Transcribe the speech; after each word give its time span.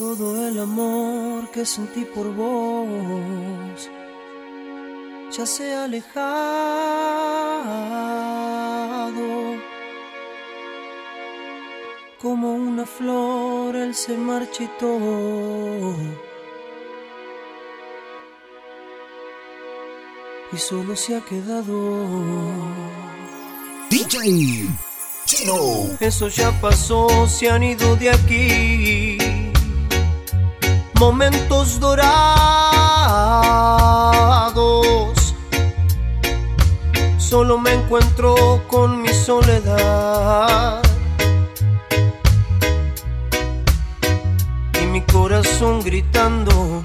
Todo 0.00 0.48
el 0.48 0.58
amor 0.58 1.50
que 1.50 1.66
sentí 1.66 2.06
por 2.06 2.34
vos 2.34 3.90
ya 5.30 5.44
se 5.44 5.74
ha 5.74 5.84
alejado. 5.84 6.08
Como 12.18 12.54
una 12.54 12.86
flor 12.86 13.76
él 13.76 13.94
se 13.94 14.16
marchitó. 14.16 14.98
Y 20.50 20.56
solo 20.56 20.96
se 20.96 21.16
ha 21.16 21.20
quedado. 21.20 21.76
DJ 23.90 24.66
Chino. 25.26 25.90
Eso 26.00 26.28
ya 26.28 26.58
pasó, 26.58 27.28
se 27.28 27.50
han 27.50 27.62
ido 27.64 27.96
de 27.96 28.08
aquí. 28.08 29.19
Momentos 31.00 31.80
dorados. 31.80 32.04
Solo 37.16 37.56
me 37.56 37.72
encuentro 37.72 38.62
con 38.68 39.00
mi 39.00 39.08
soledad. 39.08 40.82
Y 44.78 44.84
mi 44.88 45.00
corazón 45.00 45.80
gritando. 45.82 46.82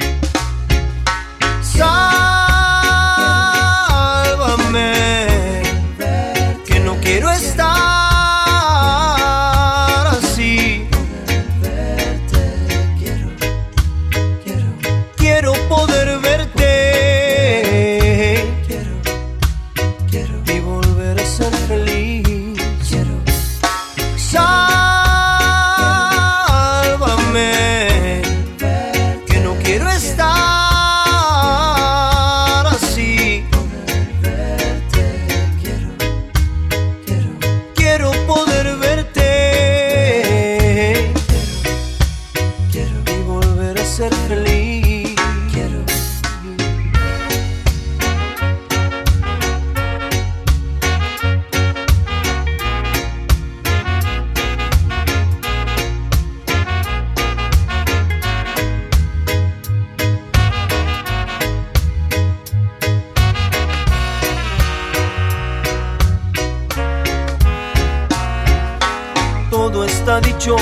Está 70.05 70.21
dicho 70.21 70.55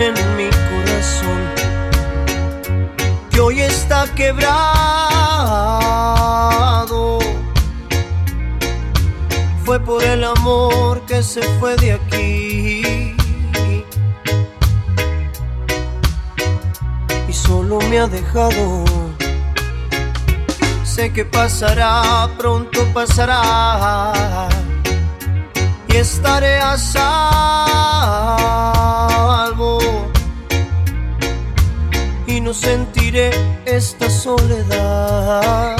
en 0.00 0.12
mi 0.36 0.50
corazón 0.68 1.40
que 3.30 3.40
hoy 3.40 3.62
está 3.62 4.04
quebrado. 4.14 4.52
Fue 9.64 9.80
por 9.80 10.04
el 10.04 10.24
amor 10.24 11.00
que 11.06 11.22
se 11.22 11.40
fue 11.58 11.74
de 11.76 11.92
aquí. 11.92 13.16
Y 17.26 17.32
solo 17.32 17.78
me 17.88 17.98
ha 17.98 18.06
dejado. 18.06 18.84
Sé 20.84 21.10
que 21.14 21.24
pasará, 21.24 22.28
pronto 22.36 22.84
pasará. 22.92 24.51
Y 25.92 25.96
estaré 25.96 26.58
a 26.58 26.78
salvo 26.78 27.68
y 32.26 32.40
no 32.40 32.54
sentiré 32.54 33.30
esta 33.66 34.08
soledad. 34.08 35.76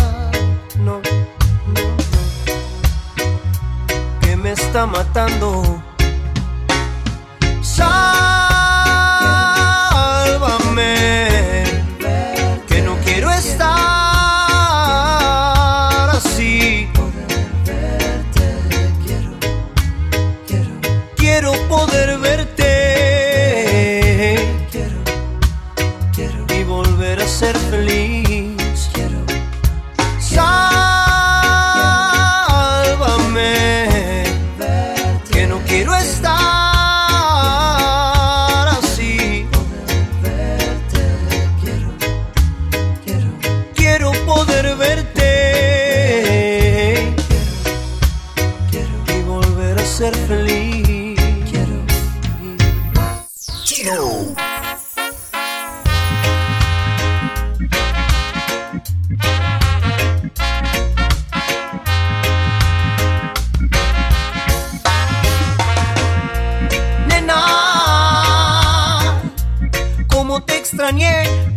No, 0.78 1.00
no, 1.00 1.80
no. 1.80 1.96
Que 4.20 4.36
me 4.36 4.52
está 4.52 4.84
matando. 4.86 5.82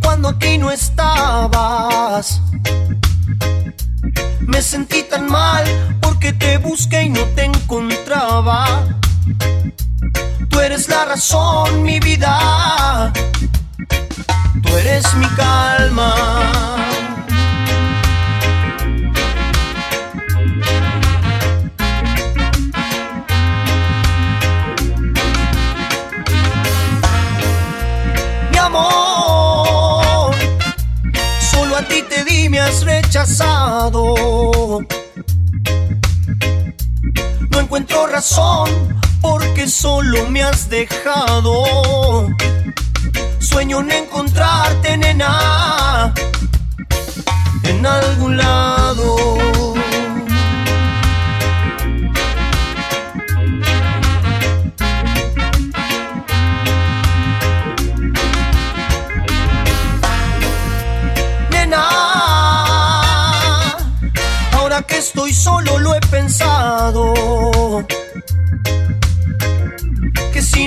Cuando 0.03 0.30
aquí 0.30 0.59
no 0.59 0.69
estabas. 0.69 2.41
Me 4.41 4.62
sentí 4.62 5.02
tan 5.02 5.25
mal 5.25 5.66
porque 6.00 6.31
te 6.31 6.59
busqué 6.59 7.03
y 7.03 7.09
no 7.09 7.24
te 7.36 7.46
encontraba. 7.46 8.84
Tú 10.47 10.59
eres 10.59 10.88
la 10.90 11.06
razón, 11.06 11.81
mi 11.81 12.00
vida. 12.00 13.12
Tú 14.62 14.78
eres 14.78 15.12
mi 15.16 15.28
calma. 15.30 16.75
Rechazado. 32.83 34.15
No 37.51 37.59
encuentro 37.59 38.07
razón 38.07 38.69
porque 39.21 39.67
solo 39.67 40.29
me 40.29 40.44
has 40.44 40.69
dejado. 40.69 42.27
Sueño 43.39 43.79
en 43.81 43.91
encontrarte, 43.91 44.97
nena, 44.97 46.13
en 47.63 47.85
algún 47.85 48.38
lado. 48.38 49.75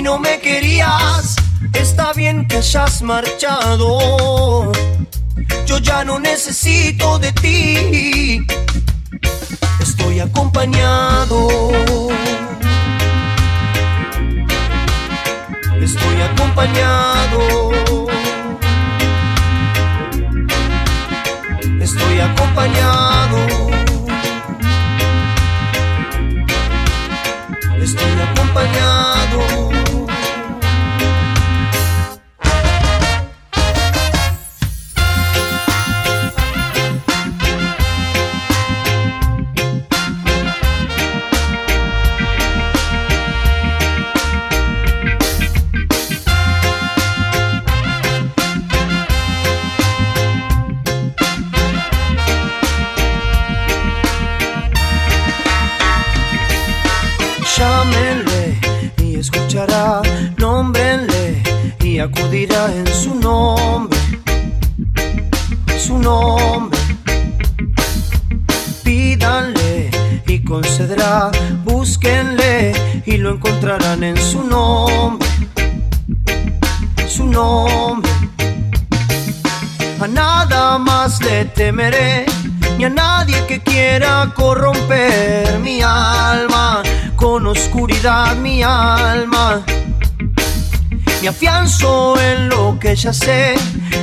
No 0.09 0.17
me 0.17 0.39
querías, 0.39 1.35
está 1.71 2.13
bien 2.13 2.47
que 2.47 2.57
hayas 2.57 3.03
marchado. 3.03 4.71
Yo 5.67 5.77
ya 5.77 6.03
no 6.03 6.17
necesito 6.19 7.19
de 7.19 7.31
ti. 7.43 8.47
Estoy 9.79 10.19
acompañado. 10.19 11.39
Estoy 15.87 16.17
acompañado. 16.29 17.41
Estoy 21.87 22.19
acompañado. 22.29 23.37
Estoy 27.87 28.15
acompañado. 28.27 29.08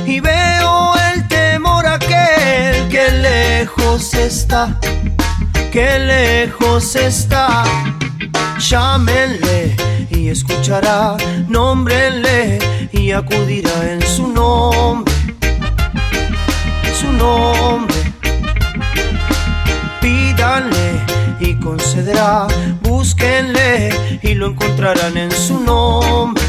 Y 0.05 0.21
veo 0.21 0.93
el 1.13 1.27
temor 1.27 1.85
aquel 1.85 2.87
que 2.87 3.11
lejos 3.21 4.13
está, 4.13 4.79
que 5.73 5.99
lejos 5.99 6.95
está. 6.95 7.65
Llámenle 8.57 9.75
y 10.09 10.29
escuchará, 10.29 11.17
nómbrenle 11.49 12.59
y 12.93 13.11
acudirá 13.11 13.91
en 13.91 14.01
su 14.03 14.29
nombre 14.29 15.13
su 16.93 17.11
nombre. 17.11 17.97
Pídanle 19.99 21.03
y 21.41 21.55
concederá, 21.55 22.47
búsquenle 22.83 24.19
y 24.21 24.33
lo 24.33 24.47
encontrarán 24.47 25.17
en 25.17 25.31
su 25.31 25.59
nombre. 25.59 26.46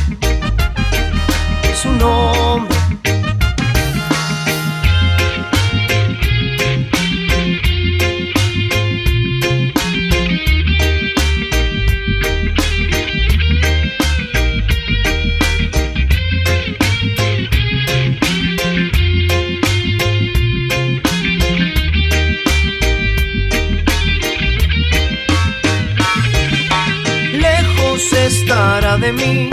Lejos 27.33 28.13
estará 28.13 28.97
de 28.99 29.13
mí 29.13 29.51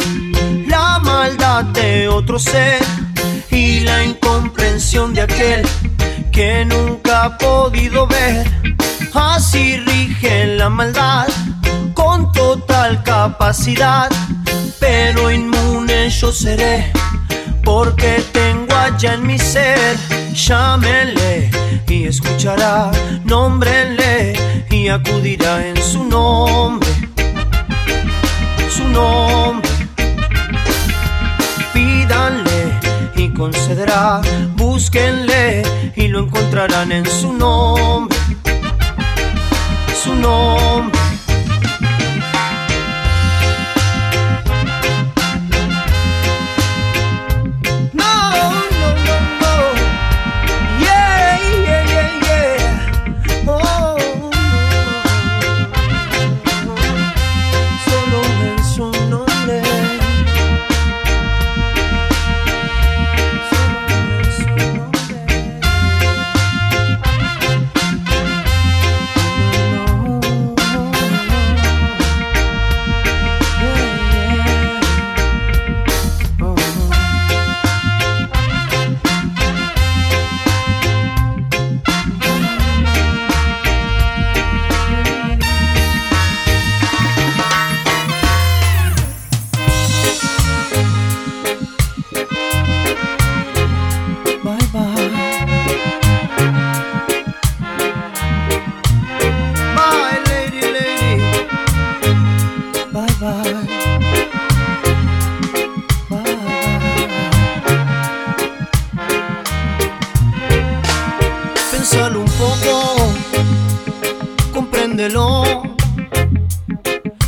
de 1.64 2.10
otro 2.10 2.38
ser 2.38 2.82
y 3.50 3.80
la 3.80 4.04
incomprensión 4.04 5.14
de 5.14 5.22
aquel 5.22 5.66
que 6.32 6.66
nunca 6.66 7.26
ha 7.26 7.38
podido 7.38 8.06
ver. 8.08 8.46
Así 9.14 9.78
rige 9.78 10.58
la 10.58 10.70
maldad 10.70 11.28
con 11.94 12.32
total 12.34 13.02
capacidad, 13.04 14.10
pero 14.80 15.32
inmune 15.32 16.10
yo 16.10 16.32
seré 16.32 16.92
porque 17.64 18.22
tengo 18.34 18.76
allá 18.76 19.14
en 19.14 19.26
mi 19.26 19.40
ser. 19.40 19.98
Llámenle 20.34 21.52
y 21.88 22.06
escuchará, 22.06 22.92
nómbrenle 23.24 24.34
y 24.70 24.90
acudirá 24.90 25.66
en 25.66 25.82
su 25.82 26.04
nombre 26.04 26.90
su 28.76 28.84
nombre. 28.90 29.65
Pídanle 32.08 32.80
y 33.16 33.30
concederá, 33.30 34.22
búsquenle 34.56 35.64
y 35.96 36.08
lo 36.08 36.20
encontrarán 36.20 36.92
en 36.92 37.06
su 37.06 37.34
nombre. 37.34 38.16
Su 40.04 40.14
nombre. 40.14 40.95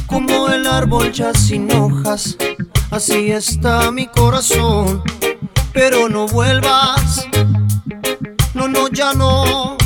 Como 0.08 0.50
el 0.50 0.66
árbol 0.66 1.12
ya 1.12 1.32
sin 1.36 1.72
hojas, 1.72 2.36
así 2.90 3.30
está 3.32 3.92
mi 3.92 4.08
corazón. 4.08 5.04
Pero 5.74 6.10
no 6.10 6.28
vuelvas, 6.28 7.28
no, 8.56 8.68
no, 8.68 8.88
ya 8.88 9.14
no. 9.14 9.78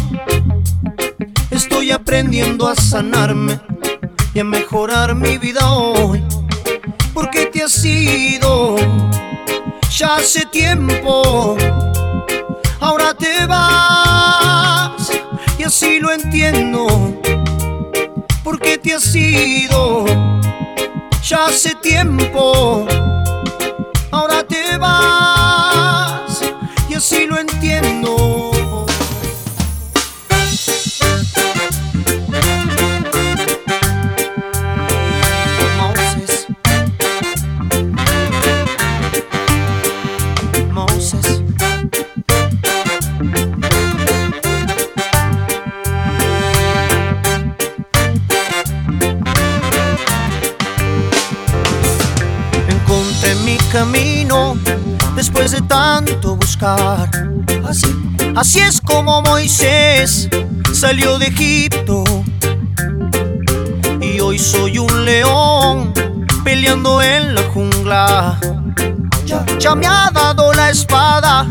Estoy 1.50 1.92
aprendiendo 1.92 2.70
a 2.70 2.76
sanarme 2.76 3.60
y 4.34 4.40
a 4.40 4.46
mejorar 4.46 5.14
mi 5.14 5.38
vida 5.38 5.74
hoy. 5.74 6.24
Porque 7.14 7.48
te 7.48 7.64
has 7.64 7.84
ido 7.84 8.78
ya 9.98 10.16
hace 10.16 10.46
tiempo. 10.46 11.58
Ahora 12.80 13.14
te 13.14 13.46
vas 13.48 15.12
y 15.60 15.64
así 15.64 16.00
lo 16.00 16.10
entiendo. 16.14 17.22
Porque 18.52 18.78
te 18.78 18.94
has 18.94 19.16
ido 19.16 20.04
ya 21.24 21.46
hace 21.46 21.74
tiempo. 21.76 22.86
Ahora 24.12 24.44
te 24.44 24.78
vas. 24.78 25.41
Después 55.42 55.52
de 55.60 55.68
tanto 55.68 56.36
buscar. 56.36 57.10
Así, 57.68 57.88
así 58.36 58.60
es 58.60 58.80
como 58.80 59.24
Moisés 59.24 60.30
salió 60.72 61.18
de 61.18 61.28
Egipto. 61.28 62.04
Y 64.00 64.20
hoy 64.20 64.38
soy 64.38 64.78
un 64.78 65.06
león 65.06 65.94
peleando 66.44 67.02
en 67.02 67.34
la 67.34 67.42
jungla. 67.54 68.40
Ya, 69.26 69.44
ya 69.58 69.74
me 69.74 69.88
ha 69.88 70.12
dado 70.14 70.54
la 70.54 70.70
espada 70.70 71.48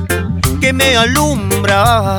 que 0.61 0.73
me 0.73 0.97
alumbra. 0.97 2.19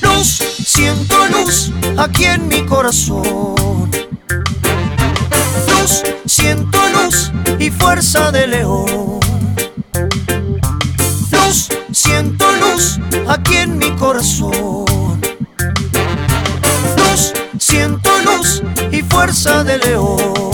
Luz, 0.00 0.40
siento 0.64 1.26
luz 1.26 1.72
aquí 1.96 2.24
en 2.24 2.46
mi 2.46 2.62
corazón. 2.64 3.90
Luz, 5.68 6.02
siento 6.26 6.78
luz 6.88 7.32
y 7.58 7.70
fuerza 7.70 8.30
de 8.30 8.46
león. 8.46 9.07
Siento 12.18 12.46
luz 12.52 12.98
aquí 13.28 13.56
en 13.58 13.78
mi 13.78 13.90
corazón. 13.92 14.50
Luz, 16.96 17.32
siento 17.58 18.10
luz 18.24 18.62
y 18.90 19.02
fuerza 19.02 19.62
de 19.62 19.78
león. 19.78 20.47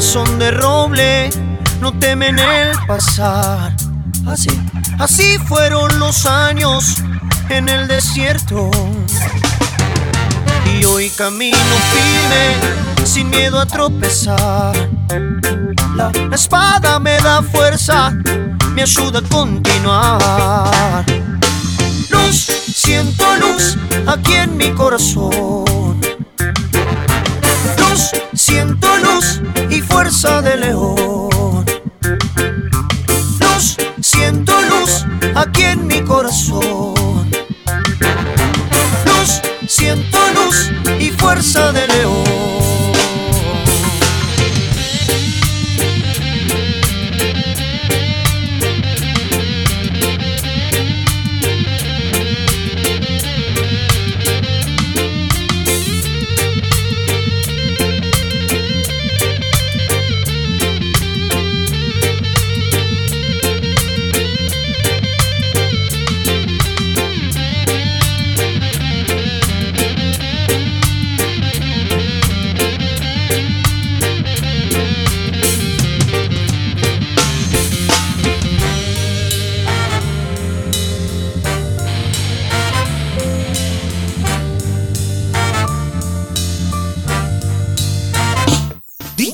Son 0.00 0.38
de 0.38 0.50
roble, 0.50 1.30
no 1.80 1.92
temen 1.98 2.38
el 2.38 2.70
pasar. 2.86 3.72
Así, 4.26 4.48
así 4.98 5.38
fueron 5.46 5.98
los 5.98 6.24
años 6.24 6.96
en 7.50 7.68
el 7.68 7.86
desierto. 7.86 8.70
Y 10.74 10.84
hoy 10.84 11.10
camino 11.10 11.56
firme, 11.92 13.06
sin 13.06 13.28
miedo 13.28 13.60
a 13.60 13.66
tropezar. 13.66 14.74
La, 15.94 16.10
espada 16.32 16.98
me 16.98 17.18
da 17.18 17.42
fuerza, 17.42 18.10
me 18.72 18.82
ayuda 18.82 19.18
a 19.18 19.22
continuar. 19.22 21.04
Luz, 22.08 22.36
siento 22.74 23.36
luz 23.36 23.76
aquí 24.06 24.32
en 24.32 24.56
mi 24.56 24.70
corazón. 24.70 26.00
Luz, 27.76 28.10
siento 28.34 28.96
luz 28.98 29.40
fuerza 30.00 30.40
de 30.40 30.56
león. 30.56 31.66
Luz, 33.38 33.76
siento 34.00 34.54
luz 34.62 35.04
aquí 35.34 35.62
en 35.62 35.86
mi 35.86 36.00
corazón. 36.00 37.30
Luz, 39.04 39.42
siento 39.68 40.18
luz 40.36 40.70
y 40.98 41.10
fuerza 41.10 41.69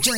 Si 0.06 0.12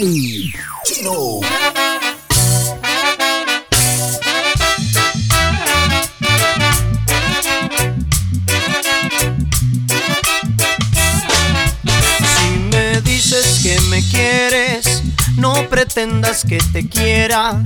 me 12.71 13.01
dices 13.01 13.61
que 13.63 13.81
me 13.89 14.07
quieres, 14.11 15.03
no 15.37 15.55
pretendas 15.71 16.45
que 16.45 16.59
te 16.71 16.87
quiera, 16.87 17.63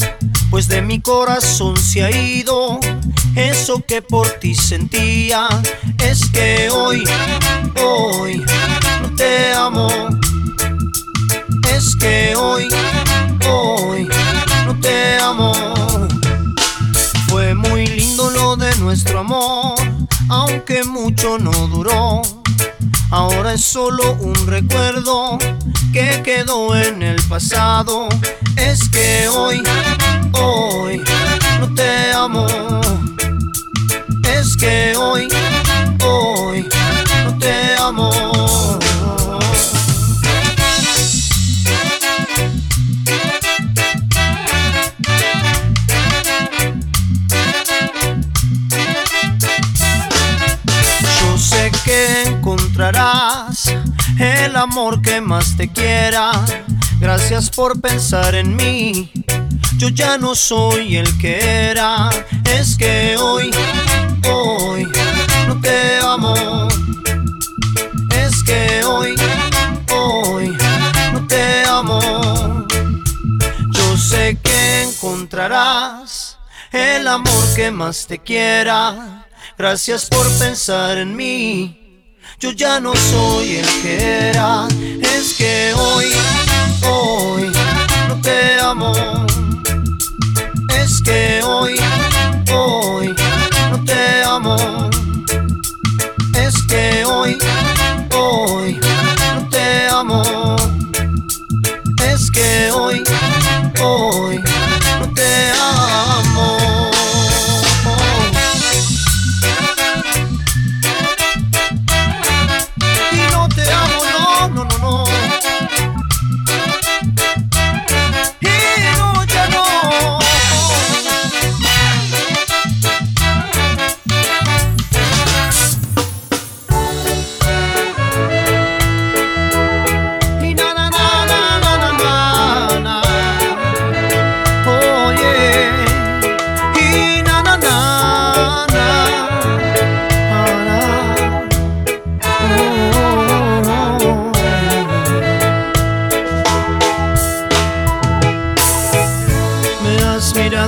pues 0.49 0.69
de 0.69 0.81
mi 0.81 1.01
corazón 1.01 1.77
se 1.77 2.05
ha 2.05 2.11
ido 2.13 2.79
eso 3.35 3.83
que 3.85 4.01
por 4.01 4.29
ti 4.39 4.55
sentía. 4.55 5.49
Es 5.99 6.31
que 6.31 6.71
hoy, 6.71 7.03
hoy 7.85 8.45
no 9.03 9.13
te 9.17 9.53
amo. 9.55 9.89
Que 12.03 12.35
hoy, 12.35 12.69
hoy 13.49 14.09
no 14.67 14.75
te 14.81 15.19
amo. 15.21 15.53
Fue 17.29 17.55
muy 17.55 17.87
lindo 17.87 18.29
lo 18.31 18.57
de 18.57 18.75
nuestro 18.79 19.21
amor, 19.21 19.77
aunque 20.29 20.83
mucho 20.83 21.39
no 21.39 21.53
duró. 21.69 22.23
Ahora 23.13 23.53
es 23.53 23.65
solo 23.65 24.15
un 24.15 24.35
recuerdo 24.49 25.39
que 25.93 26.23
quedó 26.25 26.75
en 26.75 27.05
el 27.05 27.23
pasado. 27.29 28.09
Es 28.57 28.89
que 28.89 29.29
hoy, 29.29 29.63
hoy 30.33 31.01
no 31.61 31.73
te 31.73 32.13
amo. 32.13 33.12
Te 55.57 55.69
quiera. 55.69 56.33
Gracias 57.01 57.51
por 57.51 57.81
pensar 57.81 58.35
en 58.35 58.57
mí. 58.57 59.11
Yo 59.77 59.89
ya 59.89 60.19
no 60.19 60.35
soy 60.35 60.97
el 60.97 61.19
que 61.19 61.71
era. 61.71 62.11
Es 62.45 62.77
que 62.77 63.17
hoy, 63.17 63.51
hoy 64.31 64.89
no 65.49 65.61
te 65.61 65.99
amo. 65.99 66.69
Es 68.11 68.43
que 68.45 68.85
hoy, 68.85 69.15
hoy 69.93 70.57
no 71.13 71.27
te 71.27 71.65
amo. 71.67 72.67
Yo 73.73 73.97
sé 73.97 74.39
que 74.43 74.83
encontrarás 74.83 76.39
el 76.71 77.09
amor 77.09 77.55
que 77.57 77.71
más 77.71 78.07
te 78.07 78.19
quiera. 78.19 79.27
Gracias 79.59 80.07
por 80.07 80.27
pensar 80.39 80.99
en 80.99 81.17
mí. 81.17 81.82
Yo 82.43 82.51
ya 82.51 82.81
no 82.81 82.93
soy 82.97 83.59
el 83.59 83.67
que 83.83 84.31
era. 84.31 84.67
Es 85.01 85.35
que 85.35 85.73
hoy, 85.75 86.07
hoy 86.91 87.53
no 88.09 88.21
te 88.21 88.59
amo. 88.61 88.93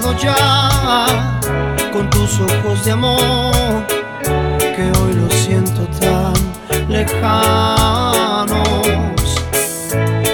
Ya 0.03 1.31
con 1.93 2.11
tus 2.11 2.41
ojos 2.41 2.85
de 2.85 2.91
amor 2.91 3.87
que 4.25 4.91
hoy 4.99 5.15
lo 5.15 5.31
siento 5.31 5.87
tan 6.01 6.35
lejanos. 6.89 8.59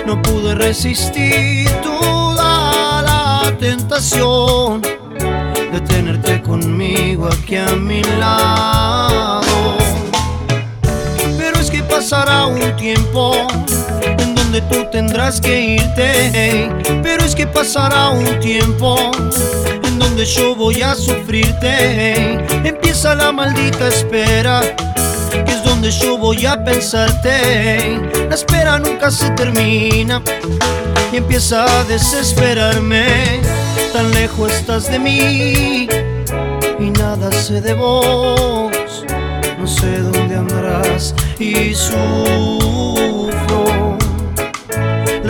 No 0.07 0.23
pude 0.23 0.55
resistir 0.55 1.69
toda 1.83 3.03
la 3.03 3.55
tentación 3.59 4.81
de 4.81 5.81
tenerte 5.87 6.41
conmigo 6.41 7.29
aquí 7.31 7.57
a 7.57 7.77
mi 7.77 8.03
lado. 8.19 9.77
Pero 11.37 11.61
es 11.61 11.71
que 11.71 11.83
pasará 11.83 12.47
un 12.47 12.75
tiempo 12.77 13.47
donde 14.51 14.67
tú 14.75 14.85
tendrás 14.91 15.41
que 15.41 15.61
irte. 15.61 16.69
Pero 17.05 17.25
es 17.25 17.37
que 17.37 17.47
pasará 17.47 18.09
un 18.09 18.41
tiempo 18.41 18.97
en 19.85 19.99
donde 19.99 20.25
yo 20.25 20.57
voy 20.57 20.83
a 20.83 20.97
sufrirte. 20.97 22.35
Empieza 22.65 23.15
la 23.15 23.31
maldita 23.31 23.87
espera 23.87 24.63
que 25.31 25.53
es 25.53 25.63
donde 25.63 25.93
yo 25.93 26.19
voy 26.19 26.47
a 26.47 26.65
pensarte. 26.65 28.01
La 28.29 28.35
espera 28.35 28.81
nunca 28.81 29.13
se 29.13 29.31
termina 29.31 30.21
y 31.13 31.19
empieza 31.19 31.65
a 31.65 31.85
desesperarme. 31.85 33.41
Tan 33.93 34.11
lejos 34.11 34.51
estás 34.53 34.91
de 34.91 34.99
mí 34.99 35.89
y 36.81 36.91
nada 36.91 37.31
sé 37.31 37.61
de 37.61 37.75
vos. 37.75 39.05
No 39.61 39.67
sé 39.67 39.99
dónde 39.99 40.35
andarás 40.35 41.15
y 41.39 41.73
sufro. 41.73 42.60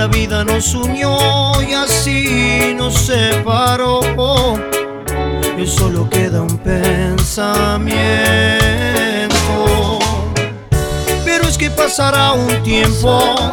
La 0.00 0.06
vida 0.06 0.44
nos 0.44 0.72
unió 0.72 1.18
y 1.60 1.74
así 1.74 2.74
nos 2.74 2.94
separó. 2.94 4.00
Y 5.58 5.66
solo 5.66 6.08
queda 6.08 6.40
un 6.40 6.56
pensamiento. 6.56 7.58
Pero 11.22 11.44
es 11.46 11.58
que 11.58 11.68
pasará 11.68 12.32
un 12.32 12.62
tiempo 12.62 13.52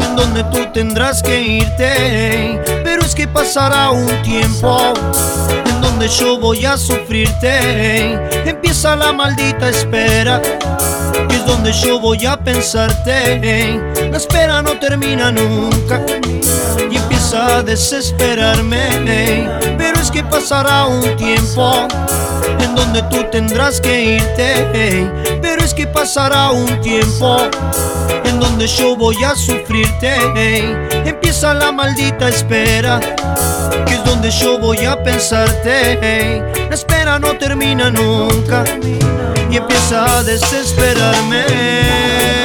en 0.00 0.16
donde 0.16 0.42
tú 0.52 0.66
tendrás 0.72 1.22
que 1.22 1.40
irte. 1.40 2.60
Pero 2.82 3.02
es 3.04 3.14
que 3.14 3.28
pasará 3.28 3.90
un 3.90 4.20
tiempo 4.22 4.94
en 5.64 5.80
donde 5.80 6.08
yo 6.08 6.40
voy 6.40 6.64
a 6.66 6.76
sufrirte. 6.76 8.14
Empieza 8.44 8.96
la 8.96 9.12
maldita 9.12 9.68
espera. 9.68 10.42
Y 11.30 11.34
es 11.34 11.46
donde 11.46 11.72
yo 11.72 12.00
voy 12.00 12.26
a 12.26 12.36
pensarte. 12.36 13.80
La 14.14 14.18
espera 14.18 14.62
no 14.62 14.78
termina 14.78 15.32
nunca. 15.32 16.00
Y 16.88 16.96
empieza 16.96 17.56
a 17.56 17.62
desesperarme. 17.64 19.50
Pero 19.76 20.00
es 20.00 20.08
que 20.08 20.22
pasará 20.22 20.86
un 20.86 21.16
tiempo 21.16 21.88
en 22.60 22.76
donde 22.76 23.02
tú 23.10 23.24
tendrás 23.32 23.80
que 23.80 24.14
irte. 24.14 25.10
Pero 25.42 25.64
es 25.64 25.74
que 25.74 25.88
pasará 25.88 26.52
un 26.52 26.80
tiempo 26.80 27.38
en 28.24 28.38
donde 28.38 28.68
yo 28.68 28.94
voy 28.94 29.16
a 29.24 29.34
sufrirte. 29.34 30.14
Empieza 31.04 31.52
la 31.52 31.72
maldita 31.72 32.28
espera, 32.28 33.00
que 33.84 33.94
es 33.94 34.04
donde 34.04 34.30
yo 34.30 34.60
voy 34.60 34.84
a 34.84 35.02
pensarte. 35.02 36.40
La 36.68 36.74
espera 36.76 37.18
no 37.18 37.36
termina 37.36 37.90
nunca 37.90 38.62
y 39.50 39.56
empieza 39.56 40.18
a 40.18 40.22
desesperarme. 40.22 42.43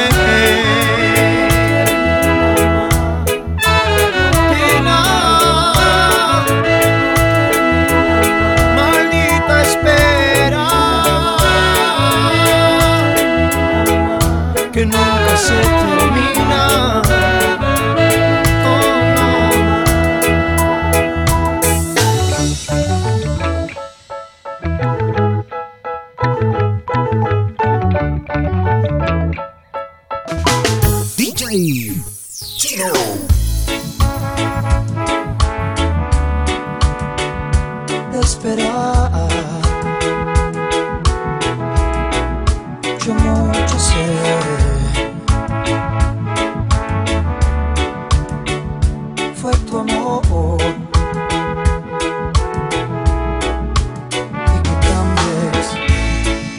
Y 54.10 54.58
que 54.62 54.72
cambies. 54.86 55.68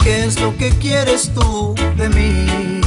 ¿Qué 0.03 0.25
es 0.25 0.39
lo 0.41 0.55
que 0.57 0.69
quieres 0.71 1.31
tú 1.33 1.75
de 1.97 2.09
mí? 2.09 2.81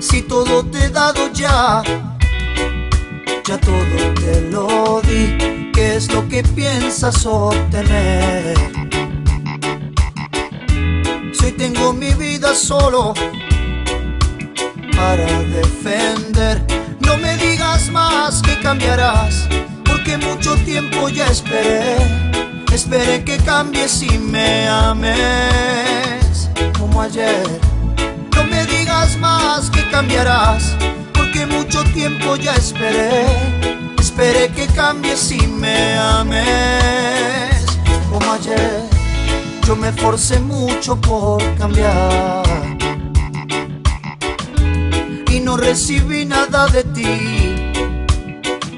Si 0.00 0.22
todo 0.22 0.64
te 0.64 0.84
he 0.84 0.88
dado 0.90 1.32
ya 1.32 1.82
ya 3.46 3.58
todo 3.58 4.14
te 4.14 4.40
lo 4.50 5.00
di. 5.02 5.70
¿Qué 5.72 5.96
es 5.96 6.12
lo 6.12 6.26
que 6.28 6.42
piensas 6.42 7.24
obtener? 7.26 8.56
Si 11.32 11.52
tengo 11.52 11.92
mi 11.92 12.12
vida 12.14 12.54
solo 12.54 13.14
para 14.96 15.26
defender, 15.42 16.66
no 17.06 17.16
me 17.16 17.36
digas 17.36 17.88
más 17.90 18.42
que 18.42 18.58
cambiarás, 18.60 19.48
porque 19.84 20.18
mucho 20.18 20.56
tiempo 20.64 21.08
ya 21.08 21.26
esperé. 21.28 21.96
Esperé 22.72 23.24
que 23.24 23.38
cambies 23.38 24.02
y 24.02 24.18
me 24.18 24.68
ames 24.68 26.50
como 26.78 27.00
ayer. 27.00 27.46
No 28.34 28.44
me 28.44 28.66
digas 28.66 29.16
más 29.18 29.70
que 29.70 29.88
cambiarás, 29.90 30.76
porque 31.14 31.46
mucho 31.46 31.82
tiempo 31.94 32.36
ya 32.36 32.54
esperé. 32.54 33.24
Esperé 33.98 34.48
que 34.48 34.66
cambies 34.66 35.30
y 35.30 35.46
me 35.46 35.96
ames 35.96 37.64
como 38.10 38.32
ayer. 38.32 38.82
Yo 39.66 39.74
me 39.74 39.92
forcé 39.92 40.38
mucho 40.38 41.00
por 41.00 41.42
cambiar 41.56 42.75
recibí 45.76 46.24
nada 46.24 46.66
de 46.68 46.82
ti. 46.84 47.54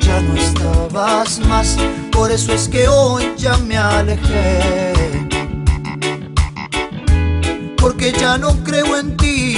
Ya 0.00 0.20
no 0.20 0.34
estabas 0.34 1.38
más, 1.46 1.76
por 2.10 2.32
eso 2.32 2.52
es 2.52 2.66
que 2.66 2.88
hoy 2.88 3.34
ya 3.36 3.56
me 3.58 3.76
alejé. 3.76 5.28
Porque 7.76 8.10
ya 8.10 8.36
no 8.36 8.50
creo 8.64 8.98
en 8.98 9.16
ti 9.16 9.54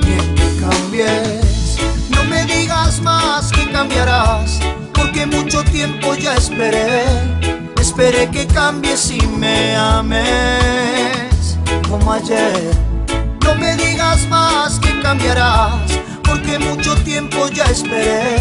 ni 0.00 0.10
en 0.20 0.34
que 0.38 0.48
cambies. 0.58 1.76
No 2.16 2.24
me 2.24 2.46
digas 2.46 3.02
más 3.02 3.52
que 3.52 3.70
cambiarás, 3.70 4.60
porque 4.94 5.26
mucho 5.26 5.62
tiempo 5.64 6.14
ya 6.14 6.34
esperé. 6.36 7.04
Esperé 7.78 8.30
que 8.30 8.46
cambies 8.46 9.10
y 9.10 9.20
me 9.26 9.76
ames 9.76 11.58
como 11.90 12.10
ayer. 12.10 12.87
Porque 16.22 16.58
mucho 16.58 16.94
tiempo 16.96 17.48
ya 17.48 17.64
esperé. 17.64 18.36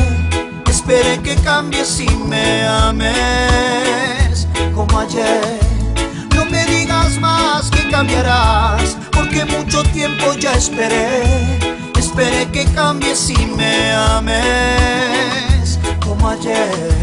Esperé 0.70 1.18
que 1.24 1.36
cambies 1.36 1.98
y 2.02 2.10
me 2.10 2.68
ames 2.68 4.46
como 4.76 5.00
ayer. 5.00 5.60
No 6.36 6.44
me 6.46 6.66
digas 6.66 7.18
más 7.22 7.70
que 7.70 7.90
cambiarás, 7.90 8.98
porque 9.14 9.46
mucho 9.46 9.82
tiempo 9.94 10.34
ya 10.34 10.56
esperé. 10.56 11.24
Esperé 11.98 12.48
que 12.52 12.66
cambies 12.76 13.30
y 13.30 13.46
me 13.46 13.94
ames 13.94 15.80
como 16.02 16.28
ayer. 16.28 16.94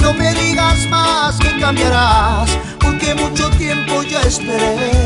No 0.00 0.14
me 0.14 0.34
digas 0.34 0.84
más 0.88 1.36
que 1.36 1.56
cambiarás, 1.60 2.50
porque 2.80 3.14
mucho 3.14 3.50
tiempo 3.50 4.02
ya 4.02 4.20
esperé. 4.22 5.05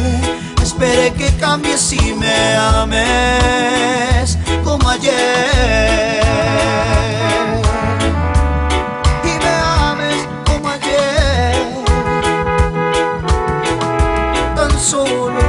Esperé 0.82 1.12
que 1.12 1.28
cambies 1.36 1.92
y 1.92 2.14
me 2.14 2.56
ames 2.56 4.38
como 4.64 4.88
ayer. 4.88 5.12
Y 9.22 9.44
me 9.44 9.50
ames 9.90 10.26
como 10.46 10.70
ayer. 10.70 11.66
Tan 14.56 14.80
solo 14.80 15.39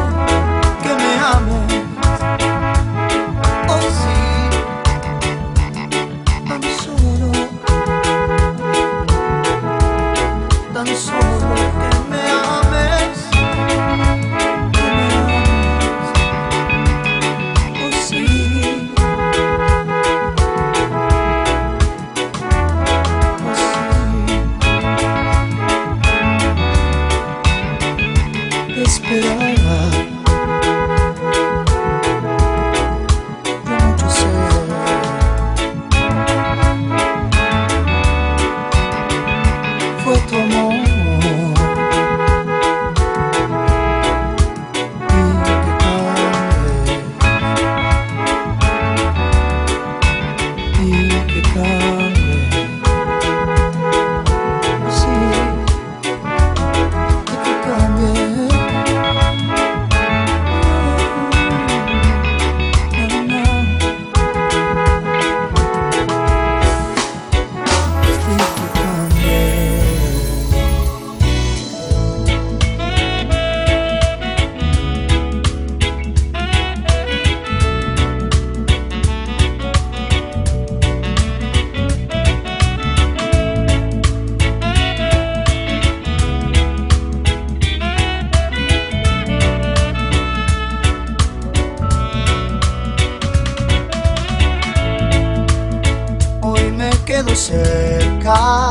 quedo 97.23 97.36
cerca, 97.36 98.69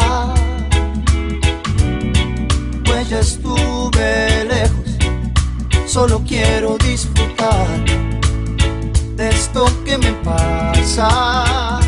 pues 2.85 3.09
ya 3.09 3.21
estuve 3.21 4.45
lejos, 4.45 4.97
solo 5.87 6.21
quiero 6.27 6.77
disfrutar 6.79 7.69
de 9.15 9.29
esto 9.29 9.67
que 9.85 9.99
me 9.99 10.13
pasa, 10.25 11.79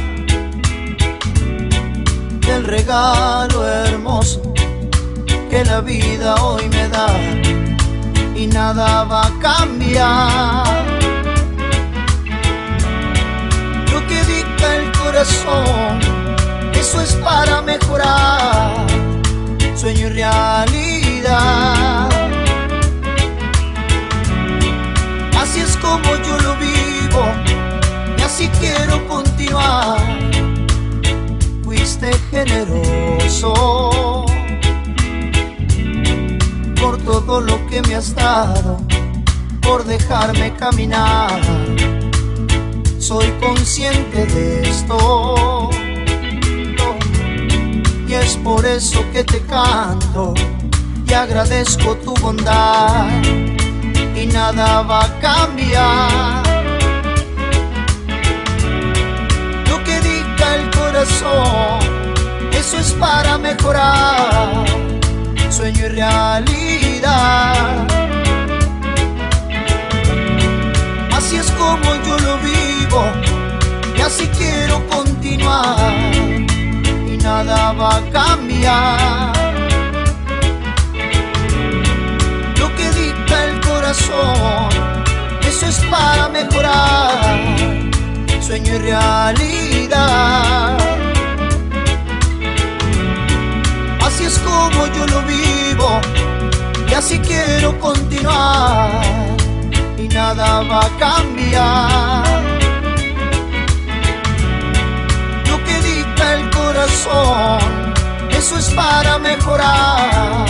del 2.47 2.65
regalo 2.65 3.67
hermoso 3.67 4.55
que 5.51 5.65
la 5.65 5.81
vida 5.81 6.37
hoy 6.37 6.69
me 6.69 6.89
da 6.89 7.09
y 8.37 8.47
nada 8.47 9.05
va 9.05 9.27
a 9.27 9.39
cambiar. 9.41 10.87
Lo 13.93 14.07
que 14.07 14.25
dicta 14.25 14.77
el 14.77 14.93
corazón 14.93 16.22
eso 16.93 17.01
es 17.01 17.15
para 17.25 17.63
mejorar 17.63 18.87
sueño 19.75 20.09
y 20.09 20.11
realidad. 20.11 22.07
Así 25.41 25.61
es 25.61 25.75
como 25.79 26.05
yo 26.05 26.39
lo 26.41 26.55
vivo 26.57 27.25
y 28.19 28.21
así 28.21 28.47
quiero 28.61 29.09
continuar. 29.09 30.01
Fuiste 31.65 32.11
generoso 32.31 34.27
por 36.79 36.99
todo 36.99 37.41
lo 37.41 37.67
que 37.69 37.81
me 37.89 37.95
has 37.95 38.15
dado, 38.15 38.77
por 39.63 39.85
dejarme 39.85 40.55
caminar. 40.57 41.41
Soy 42.99 43.31
consciente 43.41 44.27
de 44.27 44.69
esto 44.69 45.71
es 48.23 48.37
por 48.37 48.65
eso 48.65 49.05
que 49.13 49.25
te 49.25 49.41
canto 49.43 50.35
y 51.07 51.13
agradezco 51.13 51.97
tu 51.97 52.15
bondad 52.15 53.07
y 54.15 54.27
nada 54.27 54.83
va 54.83 55.05
a 55.05 55.21
cambiar. 55.21 56.43
Lo 59.69 59.83
que 59.85 60.01
diga 60.01 60.55
el 60.57 60.71
corazón, 60.71 61.81
eso 62.53 62.79
es 62.79 62.93
para 62.93 63.39
mejorar, 63.39 64.65
sueño 65.51 65.87
y 65.87 65.89
realidad. 65.89 67.87
Así 71.13 71.37
es 71.37 71.51
como 71.53 71.95
yo 72.07 72.19
lo 72.19 72.39
vivo 72.39 73.05
y 73.97 74.01
así 74.01 74.27
quiero 74.39 74.87
continuar 74.89 76.33
nada 77.23 77.73
va 77.73 77.97
a 77.97 78.01
cambiar. 78.11 79.33
Lo 82.59 82.75
que 82.77 82.91
dicta 82.91 83.45
el 83.45 83.61
corazón, 83.61 84.69
eso 85.47 85.67
es 85.67 85.79
para 85.91 86.29
mejorar, 86.29 87.39
sueño 88.41 88.75
y 88.75 88.79
realidad. 88.79 90.77
Así 94.05 94.25
es 94.25 94.39
como 94.41 94.87
yo 94.89 95.07
lo 95.07 95.23
vivo 95.23 96.01
y 96.91 96.95
así 96.95 97.21
quiero 97.21 97.79
continuar 97.79 98.91
y 99.97 100.09
nada 100.09 100.63
va 100.63 100.87
a 100.87 100.91
cambiar. 100.99 102.32
eso 108.31 108.59
es 108.59 108.71
para 108.71 109.19
mejorar, 109.19 110.47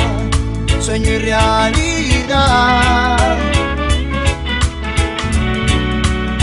sueño 0.80 1.08
y 1.08 1.18
realidad. 1.18 2.58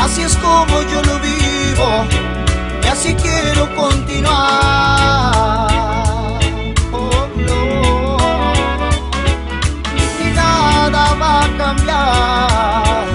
Así 0.01 0.21
es 0.23 0.35
como 0.37 0.81
yo 0.83 1.03
lo 1.03 1.19
vivo 1.19 2.05
y 2.83 2.87
así 2.87 3.13
quiero 3.15 3.69
continuar. 3.75 4.31
Oh, 6.91 7.27
no. 7.35 8.17
Y 10.23 10.31
nada 10.33 11.13
va 11.21 11.43
a 11.43 11.47
cambiar 11.57 13.05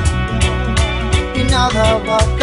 y 1.35 1.43
nada 1.43 1.99
va 2.09 2.17
a 2.17 2.19
cambiar. 2.19 2.34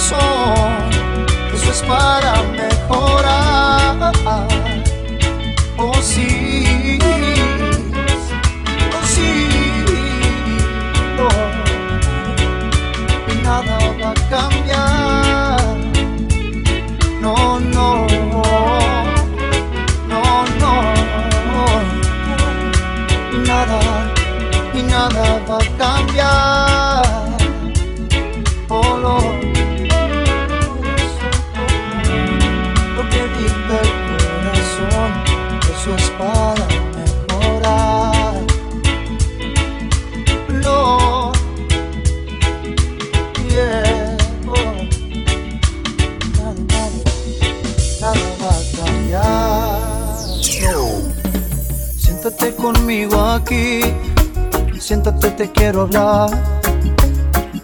corazón, 0.00 0.88
eso 1.52 1.70
es 1.70 1.82
para 1.82 2.19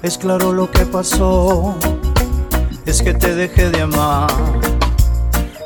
Es 0.03 0.19
claro 0.19 0.53
lo 0.53 0.71
que 0.71 0.85
pasó, 0.87 1.75
es 2.85 3.03
que 3.03 3.15
te 3.15 3.35
dejé 3.35 3.71
de 3.71 3.83
amar. 3.83 4.29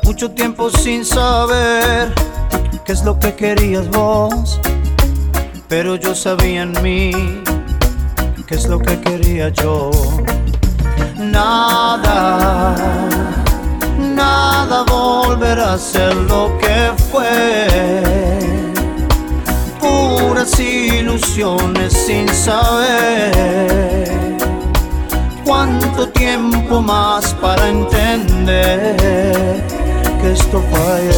Mucho 0.03 0.31
tiempo 0.31 0.69
sin 0.69 1.03
saber 1.03 2.13
qué 2.85 2.91
es 2.91 3.03
lo 3.03 3.19
que 3.19 3.33
querías 3.35 3.89
vos, 3.89 4.59
pero 5.67 5.95
yo 5.95 6.13
sabía 6.13 6.63
en 6.63 6.73
mí 6.83 7.11
qué 8.47 8.55
es 8.55 8.67
lo 8.67 8.77
que 8.79 8.99
quería 8.99 9.49
yo. 9.49 9.89
Nada, 11.17 12.75
nada 13.97 14.83
volverá 14.83 15.73
a 15.73 15.77
ser 15.77 16.15
lo 16.15 16.57
que 16.59 16.91
fue 17.11 18.60
Ilusiones 21.11 21.91
sin 21.91 22.25
saber 22.29 23.33
cuánto 25.43 26.07
tiempo 26.07 26.81
más 26.81 27.33
para 27.33 27.67
entender 27.67 28.95
que 30.21 30.31
esto 30.31 30.63
fue 30.71 31.11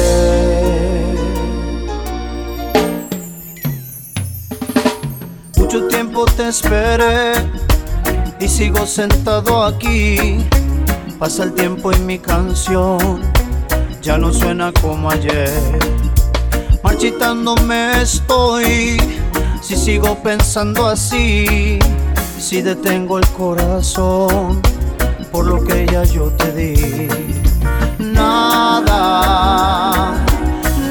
Mucho 5.57 5.87
tiempo 5.89 6.25
te 6.25 6.47
esperé 6.47 7.33
y 8.39 8.47
sigo 8.47 8.87
sentado 8.87 9.63
aquí. 9.63 10.43
Pasa 11.19 11.43
el 11.43 11.53
tiempo 11.53 11.91
y 11.91 11.99
mi 11.99 12.17
canción 12.17 13.21
ya 14.01 14.17
no 14.17 14.33
suena 14.33 14.73
como 14.81 15.11
ayer. 15.11 15.51
Marchitándome 16.81 18.01
estoy 18.01 18.97
si 19.63 19.75
sigo 19.77 20.15
pensando 20.21 20.87
así. 20.87 21.79
Si 22.37 22.61
detengo 22.61 23.17
el 23.17 23.27
corazón 23.29 24.61
por 25.31 25.45
lo 25.45 25.63
que 25.63 25.87
ya 25.91 26.03
yo 26.03 26.25
te 26.31 26.51
di. 26.51 27.07
Nada, 27.97 28.93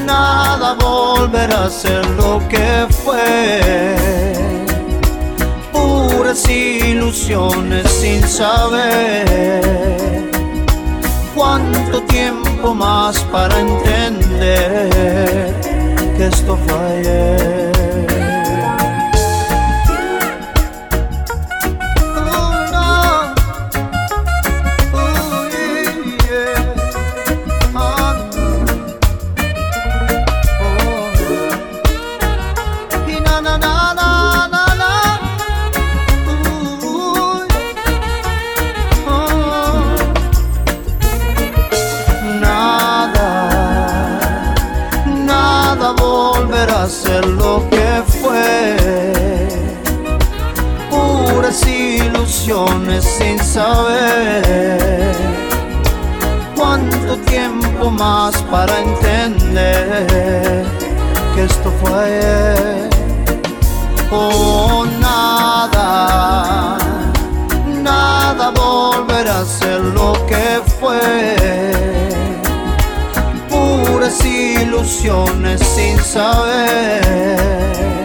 nada 0.05 0.73
volverá 0.73 1.65
a 1.65 1.69
ser 1.69 2.03
lo 2.17 2.41
que 2.49 2.87
fue. 3.03 3.95
Puras 5.71 6.49
ilusiones 6.49 7.89
sin 7.91 8.27
saber 8.27 9.61
cuánto 11.35 12.01
tiempo 12.03 12.73
más 12.73 13.19
para 13.31 13.59
entender 13.59 14.89
que 16.17 16.25
esto 16.27 16.57
fue 16.65 16.97
ayer. 16.97 17.62
Sin 53.01 53.43
saber 53.43 55.15
cuánto 56.55 57.17
tiempo 57.25 57.89
más 57.89 58.39
para 58.43 58.79
entender 58.79 60.63
que 61.35 61.45
esto 61.45 61.71
fue 61.81 62.05
ayer. 62.05 62.89
Oh, 64.11 64.85
nada, 64.99 66.77
nada 67.81 68.51
volverá 68.51 69.39
a 69.39 69.45
ser 69.45 69.81
lo 69.81 70.13
que 70.27 70.61
fue. 70.79 71.01
Puras 73.49 74.23
ilusiones 74.23 75.61
sin 75.61 75.97
saber 75.99 78.02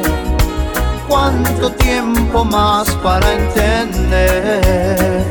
cuánto 1.18 1.70
tiempo 1.72 2.44
más 2.44 2.88
para 3.02 3.32
entender 3.32 5.24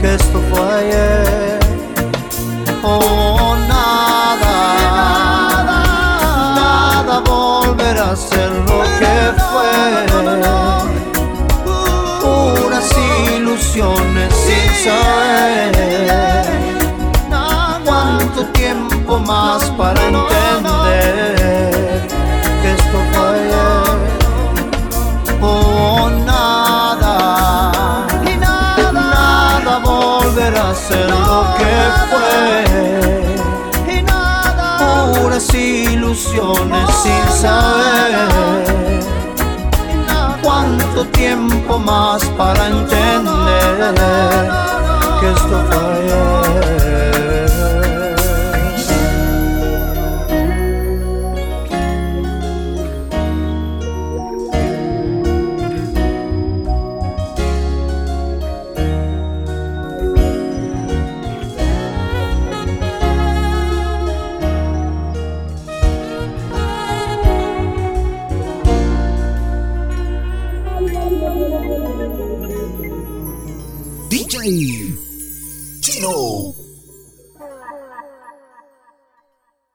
que 0.00 0.14
esto 0.14 0.40
fue 0.50 0.62
ayer. 0.78 1.58
Oh, 2.82 3.56
nada, 3.68 4.56
nada 6.54 7.20
volverá 7.20 8.12
a 8.12 8.16
ser 8.16 8.50
lo 8.70 8.80
que 9.00 9.16
fue. 9.50 9.74
Puras 12.22 12.90
ilusiones 13.34 14.30
sin 14.46 14.68
saber 14.84 15.74
cuánto 17.84 18.40
tiempo 18.52 19.18
más 19.18 19.60
para 19.70 20.00
entender 20.10 20.33
ser 30.74 31.08
lo 31.08 31.46
que 31.58 31.74
fue. 32.10 32.64
Puras 35.20 35.54
ilusiones 35.54 36.90
sin 37.02 37.24
saber 37.40 38.28
cuánto 40.42 41.06
tiempo 41.06 41.78
más 41.78 42.24
para 42.36 42.66
entender 42.66 43.94
que 45.20 45.30
esto 45.30 45.56
fue 45.70 45.82
ayer. 45.96 46.73